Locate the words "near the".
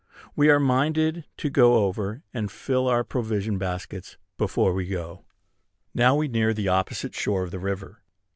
6.27-6.69